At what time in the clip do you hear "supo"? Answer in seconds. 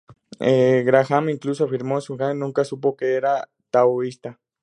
2.65-2.97